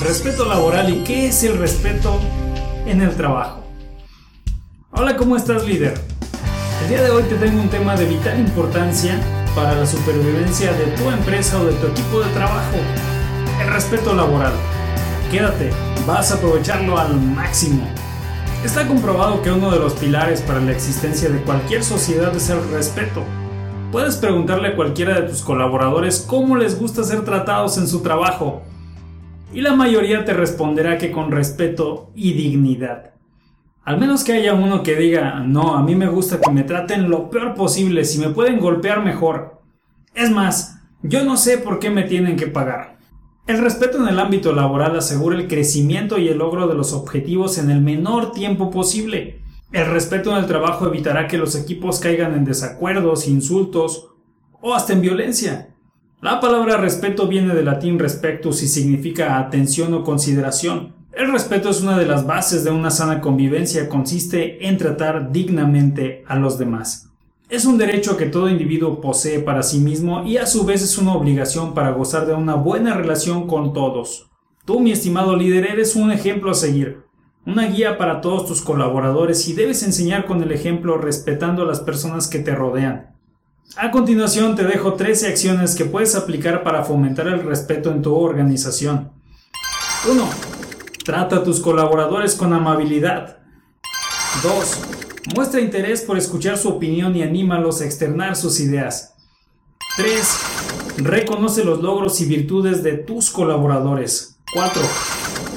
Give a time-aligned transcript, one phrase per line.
[0.00, 2.20] respeto laboral y qué es el respeto
[2.86, 3.64] en el trabajo.
[4.90, 5.98] Hola, ¿cómo estás líder?
[6.82, 9.18] El día de hoy te tengo un tema de vital importancia
[9.54, 12.76] para la supervivencia de tu empresa o de tu equipo de trabajo.
[13.60, 14.52] El respeto laboral.
[15.30, 15.70] Quédate,
[16.06, 17.88] vas a aprovecharlo al máximo.
[18.64, 22.68] Está comprobado que uno de los pilares para la existencia de cualquier sociedad es el
[22.70, 23.22] respeto.
[23.92, 28.62] Puedes preguntarle a cualquiera de tus colaboradores cómo les gusta ser tratados en su trabajo
[29.56, 33.14] y la mayoría te responderá que con respeto y dignidad.
[33.84, 37.08] Al menos que haya uno que diga, no, a mí me gusta que me traten
[37.08, 39.62] lo peor posible, si me pueden golpear mejor.
[40.14, 42.98] Es más, yo no sé por qué me tienen que pagar.
[43.46, 47.56] El respeto en el ámbito laboral asegura el crecimiento y el logro de los objetivos
[47.56, 49.40] en el menor tiempo posible.
[49.72, 54.10] El respeto en el trabajo evitará que los equipos caigan en desacuerdos, insultos
[54.60, 55.75] o hasta en violencia.
[56.22, 60.94] La palabra respeto viene del latín respectus y significa atención o consideración.
[61.12, 66.24] El respeto es una de las bases de una sana convivencia, consiste en tratar dignamente
[66.26, 67.10] a los demás.
[67.50, 70.96] Es un derecho que todo individuo posee para sí mismo y a su vez es
[70.96, 74.30] una obligación para gozar de una buena relación con todos.
[74.64, 77.02] Tú, mi estimado líder, eres un ejemplo a seguir,
[77.44, 81.80] una guía para todos tus colaboradores y debes enseñar con el ejemplo respetando a las
[81.80, 83.15] personas que te rodean.
[83.74, 88.14] A continuación te dejo 13 acciones que puedes aplicar para fomentar el respeto en tu
[88.14, 89.10] organización.
[90.08, 90.28] 1.
[91.04, 93.38] Trata a tus colaboradores con amabilidad.
[94.42, 94.78] 2.
[95.34, 99.14] Muestra interés por escuchar su opinión y anímalos a externar sus ideas.
[99.96, 100.38] 3.
[100.98, 104.38] Reconoce los logros y virtudes de tus colaboradores.
[104.54, 104.82] 4.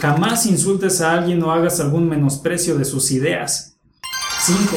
[0.00, 3.78] Jamás insultes a alguien o hagas algún menosprecio de sus ideas.
[4.40, 4.76] 5.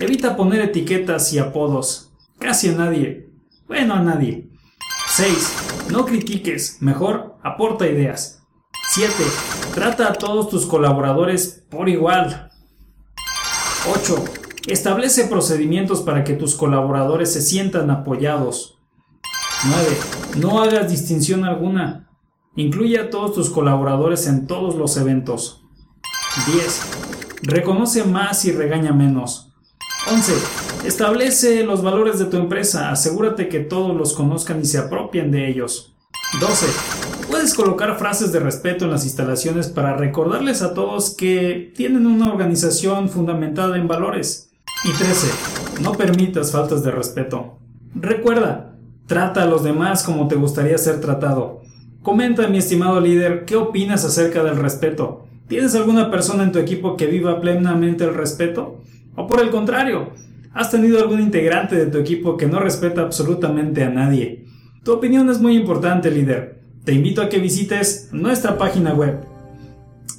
[0.00, 2.05] Evita poner etiquetas y apodos.
[2.64, 3.28] A nadie.
[3.68, 4.48] Bueno, a nadie.
[5.10, 5.90] 6.
[5.90, 8.42] No critiques, mejor aporta ideas.
[8.94, 9.12] 7.
[9.74, 12.50] Trata a todos tus colaboradores por igual.
[13.94, 14.24] 8.
[14.68, 18.78] Establece procedimientos para que tus colaboradores se sientan apoyados.
[19.66, 19.96] 9.
[20.38, 22.08] No hagas distinción alguna.
[22.56, 25.62] Incluye a todos tus colaboradores en todos los eventos.
[26.46, 26.80] 10.
[27.42, 29.52] Reconoce más y regaña menos.
[30.12, 30.32] 11.
[30.84, 32.90] Establece los valores de tu empresa.
[32.90, 35.94] Asegúrate que todos los conozcan y se apropien de ellos.
[36.40, 36.66] 12.
[37.28, 42.30] Puedes colocar frases de respeto en las instalaciones para recordarles a todos que tienen una
[42.30, 44.50] organización fundamentada en valores.
[44.84, 45.82] Y 13.
[45.82, 47.58] No permitas faltas de respeto.
[47.96, 51.62] Recuerda, trata a los demás como te gustaría ser tratado.
[52.02, 55.26] Comenta, mi estimado líder, qué opinas acerca del respeto.
[55.48, 58.82] ¿Tienes alguna persona en tu equipo que viva plenamente el respeto?
[59.16, 60.12] ¿O por el contrario,
[60.56, 64.46] ¿Has tenido algún integrante de tu equipo que no respeta absolutamente a nadie?
[64.84, 66.62] Tu opinión es muy importante, líder.
[66.82, 69.18] Te invito a que visites nuestra página web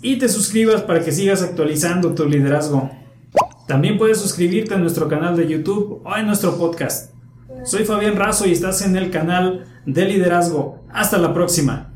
[0.03, 2.91] y te suscribas para que sigas actualizando tu liderazgo.
[3.67, 7.15] También puedes suscribirte a nuestro canal de YouTube o en nuestro podcast.
[7.63, 10.83] Soy Fabián Razo y estás en el canal de liderazgo.
[10.93, 11.95] Hasta la próxima.